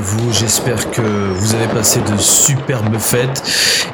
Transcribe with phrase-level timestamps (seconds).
[0.00, 0.32] vous.
[0.32, 3.42] J'espère que vous avez passé de superbes fêtes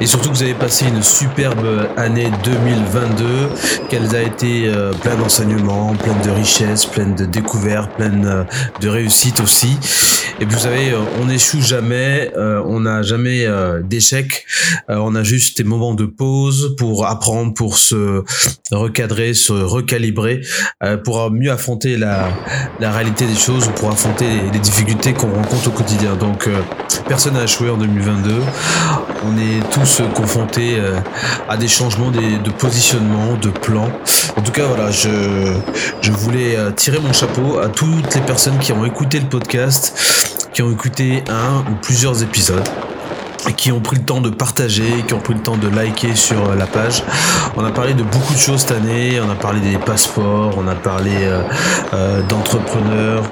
[0.01, 3.49] et surtout que vous avez passé une superbe année 2022,
[3.89, 8.43] qu'elle a été euh, pleine d'enseignements, pleine de richesses, pleine de découvertes, pleine euh,
[8.81, 9.77] de réussites aussi.
[10.39, 13.47] Et vous savez, euh, on n'échoue jamais, on n'a jamais
[13.83, 14.45] d'échec,
[14.87, 18.23] on a juste des moments de pause pour apprendre, pour se
[18.71, 20.41] recadrer, se recalibrer,
[21.03, 22.29] pour mieux affronter la,
[22.79, 25.92] la réalité des choses, pour affronter les difficultés qu'on rencontre au quotidien.
[26.01, 26.61] Donc, euh,
[27.07, 28.41] personne n'a échoué en 2022.
[29.25, 30.99] On est tous confrontés euh,
[31.47, 33.87] à des changements de positionnement, de plan.
[34.35, 35.53] En tout cas, voilà, je,
[36.01, 40.49] je voulais euh, tirer mon chapeau à toutes les personnes qui ont écouté le podcast,
[40.51, 42.67] qui ont écouté un ou plusieurs épisodes
[43.57, 46.55] qui ont pris le temps de partager, qui ont pris le temps de liker sur
[46.55, 47.03] la page.
[47.57, 50.65] On a parlé de beaucoup de choses cette année, on a parlé des passeports, on
[50.69, 51.11] a parlé
[52.29, 53.23] d'entrepreneurs,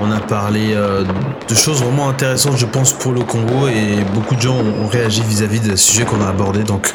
[0.00, 4.40] on a parlé de choses vraiment intéressantes je pense pour le Congo et beaucoup de
[4.40, 6.62] gens ont, réagi vis-à-vis des sujets qu'on a abordés.
[6.62, 6.92] Donc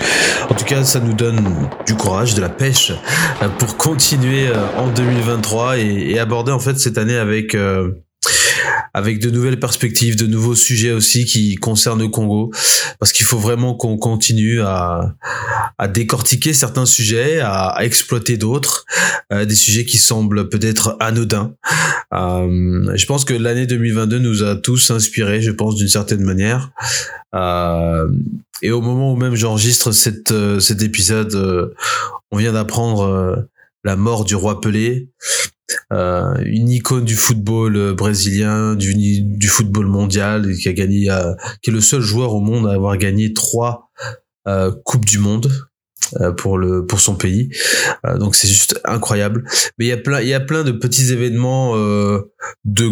[0.50, 2.92] en tout cas ça nous donne du courage, de la pêche
[3.58, 7.56] pour continuer en 2023 et, et aborder en fait cette année avec
[8.94, 12.52] avec de nouvelles perspectives, de nouveaux sujets aussi qui concernent le Congo,
[13.00, 15.16] parce qu'il faut vraiment qu'on continue à,
[15.78, 18.86] à décortiquer certains sujets, à, exploiter d'autres,
[19.32, 21.54] euh, des sujets qui semblent peut-être anodins.
[22.14, 26.72] Euh, je pense que l'année 2022 nous a tous inspirés, je pense d'une certaine manière.
[27.34, 28.08] Euh,
[28.62, 29.92] et au moment où même j'enregistre
[30.32, 31.74] euh, cet épisode, euh,
[32.32, 33.48] on vient d'apprendre
[33.84, 35.10] la mort du roi Pelé.
[35.92, 41.34] Euh, une icône du football euh, brésilien, du, du football mondial, qui a gagné, euh,
[41.62, 43.90] qui est le seul joueur au monde à avoir gagné trois
[44.86, 45.52] coupes du monde
[46.38, 47.50] pour le pour son pays.
[48.18, 49.44] donc c'est juste incroyable.
[49.78, 51.76] Mais il y a plein il y a plein de petits événements
[52.66, 52.92] de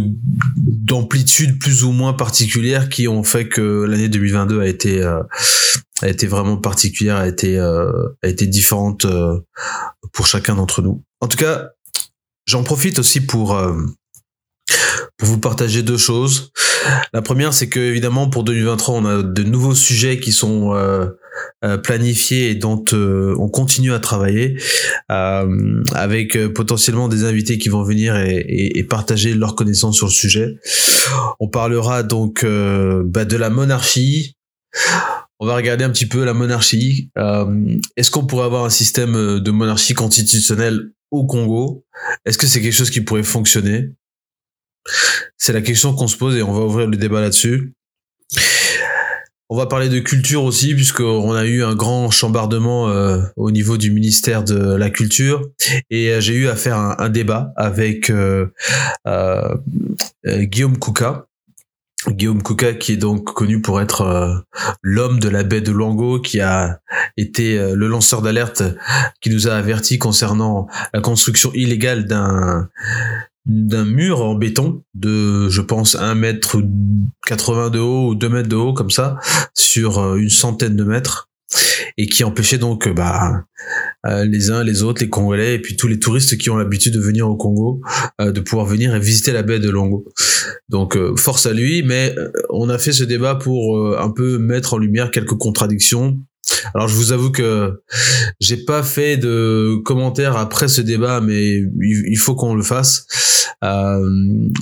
[0.55, 6.27] d'amplitude plus ou moins particulière qui ont fait que l'année 2022 a été a été
[6.27, 9.07] vraiment particulière, a été a été différente
[10.13, 11.03] pour chacun d'entre nous.
[11.21, 11.71] En tout cas,
[12.49, 13.75] J'en profite aussi pour euh,
[15.17, 16.51] pour vous partager deux choses.
[17.13, 21.05] La première, c'est que évidemment pour 2023, on a de nouveaux sujets qui sont euh,
[21.63, 24.57] euh, planifiés et dont on continue à travailler,
[25.09, 30.55] avec potentiellement des invités qui vont venir et, partager leurs connaissances sur le sujet.
[31.39, 34.37] On parlera donc bah, de la monarchie.
[35.39, 37.11] On va regarder un petit peu la monarchie.
[37.95, 41.85] Est-ce qu'on pourrait avoir un système de monarchie constitutionnelle au Congo
[42.25, 43.89] Est-ce que c'est quelque chose qui pourrait fonctionner?
[45.37, 47.73] C'est la question qu'on se pose et on va ouvrir le débat là-dessus.
[49.51, 53.77] On va parler de culture aussi, puisqu'on a eu un grand chambardement euh, au niveau
[53.77, 55.49] du ministère de la Culture.
[55.89, 58.45] Et euh, j'ai eu à faire un, débat avec euh,
[60.23, 61.28] Guillaume Kouka,
[62.07, 64.33] Guillaume Kouka, qui est donc connu pour être euh,
[64.81, 66.79] l'homme de la baie de Luango, qui a
[67.17, 68.63] été euh, le lanceur d'alerte
[69.21, 75.95] qui nous a averti concernant la construction illégale d'un mur en béton de, je pense,
[75.95, 76.61] 1 mètre
[77.27, 79.17] 80 de haut ou 2 mètres de haut, comme ça,
[79.53, 81.29] sur euh, une centaine de mètres
[81.97, 83.43] et qui empêchait donc bah,
[84.05, 86.99] les uns, les autres, les Congolais et puis tous les touristes qui ont l'habitude de
[86.99, 87.81] venir au Congo
[88.19, 90.05] de pouvoir venir et visiter la baie de Longo.
[90.69, 92.15] Donc force à lui, mais
[92.49, 96.17] on a fait ce débat pour un peu mettre en lumière quelques contradictions.
[96.73, 97.81] Alors je vous avoue que
[98.39, 103.05] j'ai pas fait de commentaires après ce débat, mais il faut qu'on le fasse.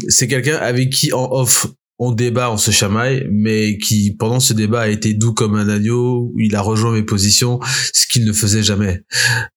[0.08, 1.68] c'est quelqu'un avec qui en off
[2.00, 5.68] on débat, on se chamaille, mais qui pendant ce débat a été doux comme un
[5.68, 7.60] agneau, il a rejoint mes positions,
[7.94, 9.02] ce qu'il ne faisait jamais.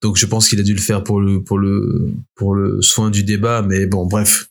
[0.01, 3.11] Donc je pense qu'il a dû le faire pour le pour le pour le soin
[3.11, 4.50] du débat, mais bon bref.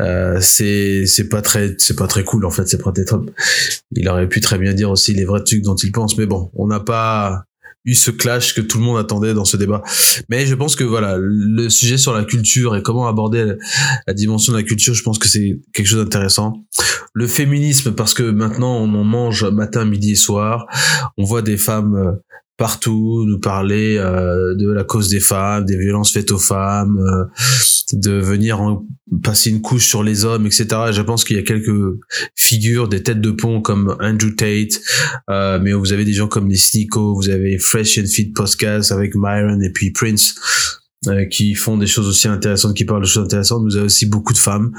[0.00, 3.30] Euh, c'est c'est pas très c'est pas très cool en fait c'est pas très top
[3.92, 6.50] il aurait pu très bien dire aussi les vrais trucs dont il pense mais bon
[6.54, 7.44] on n'a pas
[7.84, 9.82] eu ce clash que tout le monde attendait dans ce débat.
[10.28, 13.56] Mais je pense que voilà, le sujet sur la culture et comment aborder
[14.06, 16.64] la, dimension de la culture, je pense que c'est quelque chose d'intéressant.
[17.12, 20.66] Le féminisme, parce que maintenant on en mange matin, midi et soir.
[21.18, 22.12] On voit des femmes euh,
[22.56, 26.98] partout, nous parler euh, de la cause des femmes, des violences faites aux femmes,
[27.92, 28.58] de venir
[29.22, 30.66] passer une couche sur les hommes, etc.
[30.92, 31.98] Je pense qu'il y a quelques
[32.34, 34.80] figures, des têtes de pont comme Andrew Tate,
[35.30, 38.92] euh, mais vous avez des gens comme les Sneeko, vous avez Fresh and Fit Podcast
[38.92, 40.34] avec Myron et puis Prince
[41.08, 43.62] euh, qui font des choses aussi intéressantes, qui parlent de choses intéressantes.
[43.64, 44.72] Vous avez aussi beaucoup de femmes.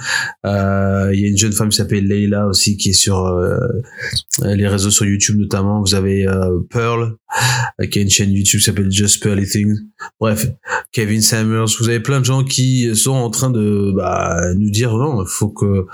[0.45, 3.57] Euh, il y a une jeune femme qui s'appelle Leila aussi, qui est sur euh,
[4.41, 5.81] les réseaux sur YouTube notamment.
[5.81, 6.25] Vous avez
[6.69, 7.15] Pearl,
[7.91, 9.75] qui a une chaîne YouTube qui s'appelle Just Pearly Things.
[10.19, 10.47] Bref,
[10.91, 11.65] Kevin Samuels.
[11.79, 15.29] Vous avez plein de gens qui sont en train de bah, nous dire non, il
[15.29, 15.85] faut que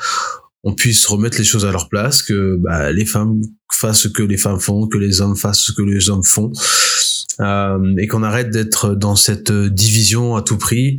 [0.63, 3.41] on puisse remettre les choses à leur place, que bah, les femmes
[3.71, 6.51] fassent ce que les femmes font, que les hommes fassent ce que les hommes font,
[7.39, 10.97] euh, et qu'on arrête d'être dans cette division à tout prix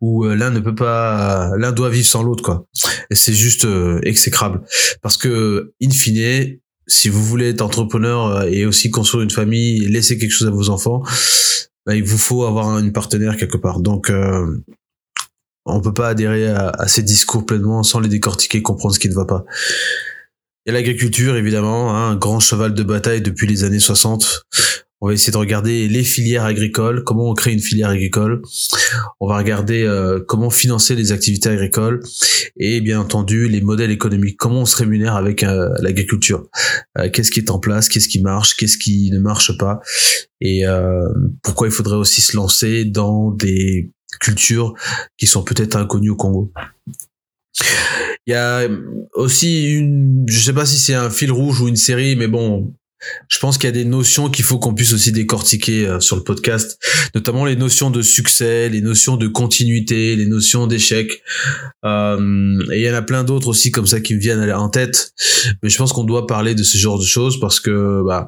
[0.00, 2.66] où euh, l'un ne peut pas, l'un doit vivre sans l'autre, quoi.
[3.10, 4.60] Et c'est juste euh, exécrable,
[5.02, 10.18] parce que in fine, si vous voulez être entrepreneur et aussi construire une famille, laisser
[10.18, 11.02] quelque chose à vos enfants,
[11.84, 13.80] bah, il vous faut avoir une partenaire quelque part.
[13.80, 14.10] Donc
[15.66, 19.14] on peut pas adhérer à, ces discours pleinement sans les décortiquer, comprendre ce qui ne
[19.14, 19.44] va pas.
[20.64, 24.46] Il y a l'agriculture, évidemment, hein, un grand cheval de bataille depuis les années 60.
[25.06, 28.42] On va essayer de regarder les filières agricoles, comment on crée une filière agricole.
[29.20, 32.00] On va regarder euh, comment financer les activités agricoles
[32.56, 36.48] et bien entendu les modèles économiques, comment on se rémunère avec euh, l'agriculture.
[36.98, 39.80] Euh, qu'est-ce qui est en place, qu'est-ce qui marche, qu'est-ce qui ne marche pas
[40.40, 40.64] et
[41.44, 44.74] pourquoi il faudrait aussi se lancer dans des cultures
[45.16, 46.52] qui sont peut-être inconnues au Congo.
[48.26, 48.68] Il y a
[49.14, 52.74] aussi une, je sais pas si c'est un fil rouge ou une série, mais bon,
[53.28, 56.16] je pense qu'il y a des notions qu'il faut qu'on puisse aussi décortiquer euh, sur
[56.16, 56.78] le podcast,
[57.14, 61.22] notamment les notions de succès, les notions de continuité, les notions d'échec.
[61.84, 64.68] Euh, et il y en a plein d'autres aussi comme ça qui me viennent en
[64.68, 65.12] tête.
[65.62, 68.26] Mais je pense qu'on doit parler de ce genre de choses parce que bah,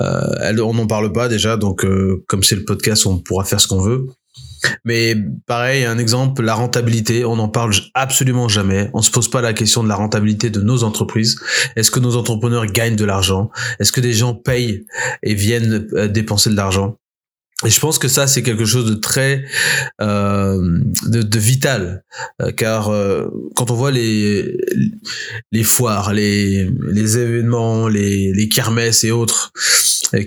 [0.00, 1.86] euh, on n'en parle pas déjà, donc
[2.26, 4.06] comme c'est le podcast, on pourra faire ce qu'on veut.
[4.84, 5.16] Mais
[5.46, 8.90] pareil, un exemple, la rentabilité, on n'en parle absolument jamais.
[8.94, 11.38] On se pose pas la question de la rentabilité de nos entreprises.
[11.76, 13.50] Est-ce que nos entrepreneurs gagnent de l'argent?
[13.80, 14.84] Est-ce que des gens payent
[15.22, 16.96] et viennent euh, dépenser de l'argent?
[17.66, 19.44] Et je pense que ça, c'est quelque chose de très
[20.00, 22.04] euh, de, vital,
[22.40, 23.26] euh, car euh,
[23.56, 24.56] quand on voit les
[25.50, 29.52] les foires, les les événements, les les kermesses et autres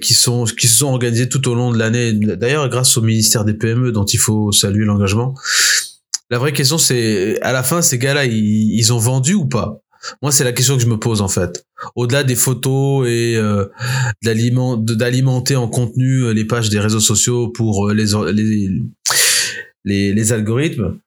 [0.02, 3.46] qui sont qui se sont organisés tout au long de l'année, d'ailleurs grâce au ministère
[3.46, 5.36] des PME dont il faut saluer l'engagement.
[6.32, 9.82] La vraie question, c'est à la fin, ces gars-là, ils, ont vendu ou pas?
[10.22, 11.66] Moi, c'est la question que je me pose en fait.
[11.96, 13.66] Au-delà des photos et euh,
[14.24, 18.14] d'alimenter en contenu euh, les pages des réseaux sociaux pour euh, les,
[19.84, 20.98] les, les, algorithmes,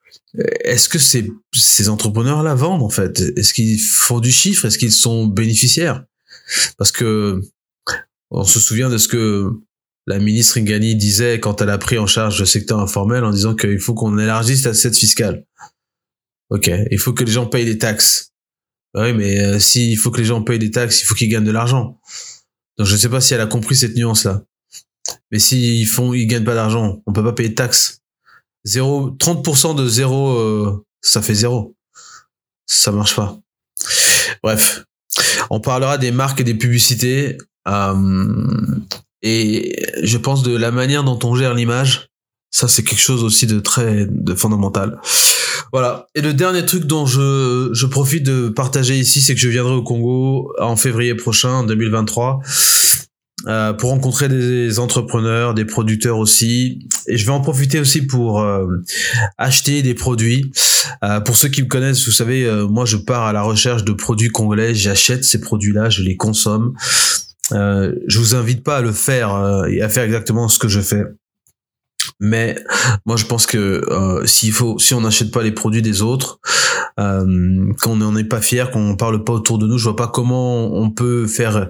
[0.62, 3.20] est-ce que ces, ces entrepreneurs-là vendent en fait?
[3.36, 4.66] Est-ce qu'ils font du chiffre?
[4.66, 6.04] Est-ce qu'ils sont bénéficiaires?
[6.76, 7.40] Parce que
[8.34, 9.50] on se souvient de ce que
[10.06, 13.54] la ministre Ingani disait quand elle a pris en charge le secteur informel en disant
[13.54, 15.46] qu'il faut qu'on élargisse l'assiette fiscale.
[16.50, 18.32] Ok, il faut que les gens payent des taxes.
[18.92, 21.28] Bah oui, mais euh, s'il faut que les gens payent des taxes, il faut qu'ils
[21.28, 22.00] gagnent de l'argent.
[22.76, 24.42] Donc je ne sais pas si elle a compris cette nuance-là.
[25.30, 28.02] Mais s'ils font, ils gagnent pas d'argent, on peut pas payer de taxes.
[28.64, 31.76] Zéro, 30% de zéro, euh, ça fait zéro.
[32.66, 33.38] Ça marche pas.
[34.42, 34.84] Bref,
[35.50, 37.38] on parlera des marques et des publicités.
[37.68, 37.94] Euh,
[39.22, 42.08] et je pense de la manière dont on gère l'image.
[42.50, 45.00] Ça, c'est quelque chose aussi de très de fondamental.
[45.72, 46.06] Voilà.
[46.14, 49.74] Et le dernier truc dont je, je profite de partager ici, c'est que je viendrai
[49.74, 52.40] au Congo en février prochain, 2023.
[53.46, 56.88] Euh, pour rencontrer des entrepreneurs, des producteurs aussi.
[57.06, 58.66] Et je vais en profiter aussi pour euh,
[59.36, 60.50] acheter des produits.
[61.02, 63.92] Euh, pour ceux qui me connaissent, vous savez, moi je pars à la recherche de
[63.92, 66.74] produits congolais, j'achète ces produits-là, je les consomme.
[67.50, 71.04] je vous invite pas à le faire et à faire exactement ce que je fais.
[72.20, 72.56] Mais
[73.06, 76.40] moi, je pense que euh, s'il faut, si on n'achète pas les produits des autres,
[77.00, 80.06] euh, qu'on n'en est pas fier, qu'on parle pas autour de nous, je vois pas
[80.06, 81.68] comment on peut faire,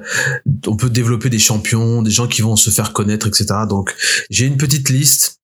[0.67, 3.47] on peut développer des champions, des gens qui vont se faire connaître, etc.
[3.69, 3.95] Donc,
[4.31, 5.41] j'ai une petite liste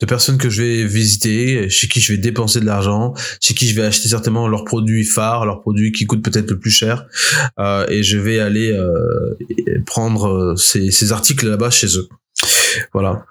[0.00, 3.68] de personnes que je vais visiter, chez qui je vais dépenser de l'argent, chez qui
[3.68, 7.06] je vais acheter certainement leurs produits phares, leurs produits qui coûtent peut-être le plus cher,
[7.60, 9.34] euh, et je vais aller euh,
[9.86, 12.08] prendre ces articles là-bas chez eux.
[12.92, 13.26] Voilà.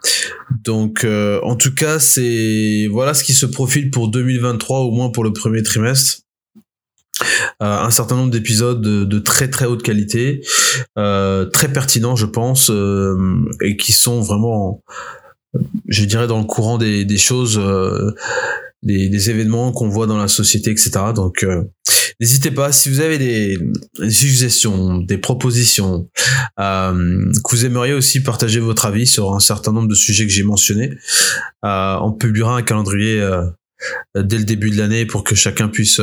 [0.63, 5.09] Donc, euh, en tout cas, c'est voilà ce qui se profile pour 2023, au moins
[5.09, 6.21] pour le premier trimestre.
[7.61, 10.41] Euh, un certain nombre d'épisodes de, très très haute qualité,
[10.97, 12.71] euh, très pertinents, je pense,
[13.61, 14.83] et qui sont vraiment,
[15.87, 17.61] je dirais, dans le courant des, des choses
[18.83, 20.91] des, des événements qu'on voit dans la société, etc.
[21.15, 21.63] Donc, euh,
[22.19, 23.57] n'hésitez pas, si vous avez des,
[24.09, 26.09] suggestions, des propositions,
[26.59, 30.31] euh, que vous aimeriez aussi partager votre avis sur un certain nombre de sujets que
[30.31, 30.91] j'ai mentionnés,
[31.65, 33.45] euh, on publiera un calendrier euh,
[34.15, 35.99] dès le début de l'année pour que chacun puisse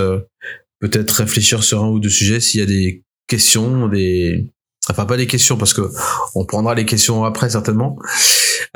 [0.80, 4.50] peut-être réfléchir sur un ou deux sujets s'il y a des questions, des
[4.90, 5.82] enfin pas des questions parce que
[6.34, 7.96] on prendra les questions après certainement.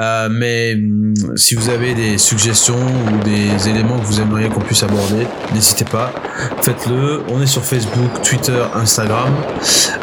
[0.00, 4.61] Euh, mais hum, si vous avez des suggestions ou des éléments que vous aimeriez qu'on
[4.61, 6.12] puisse aborder n'hésitez pas.
[6.62, 7.23] Faites-le.
[7.28, 9.33] On est sur Facebook Twitter Instagram.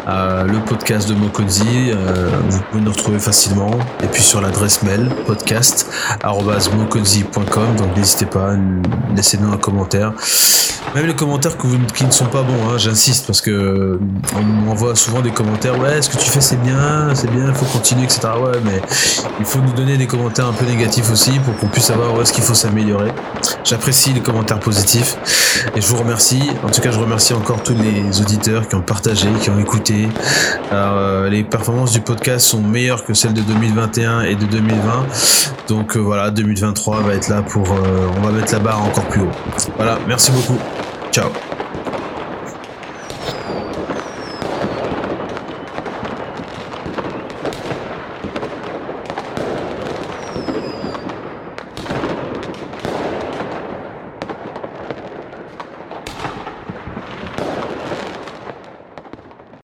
[0.08, 3.70] Euh, le podcast de Mokonzi euh, vous pouvez nous retrouver facilement.
[4.02, 5.86] Et puis sur l'adresse mail podcast
[6.22, 8.56] donc n'hésitez pas
[9.14, 10.12] laissez-nous un commentaire.
[10.94, 11.56] Même les commentaires
[11.94, 13.98] qui ne sont pas bons, hein, j'insiste, parce que
[14.36, 17.54] on m'envoie souvent des commentaires, ouais, ce que tu fais c'est bien, c'est bien, il
[17.54, 18.20] faut continuer, etc.
[18.40, 18.80] Ouais, mais
[19.38, 22.20] il faut nous donner des commentaires un peu négatifs aussi pour qu'on puisse savoir où
[22.20, 23.12] est-ce qu'il faut s'améliorer.
[23.64, 25.16] J'apprécie les commentaires positifs
[25.76, 26.42] et je vous remercie.
[26.64, 30.08] En tout cas, je remercie encore tous les auditeurs qui ont partagé, qui ont écouté.
[30.72, 35.06] Euh, les performances du podcast sont meilleures que celles de 2021 et de 2020.
[35.68, 37.72] Donc euh, voilà, 2023 va être là pour...
[37.72, 39.30] Euh, on va mettre la barre encore plus haut.
[39.76, 40.58] Voilà, merci beaucoup.
[41.12, 41.30] Ciao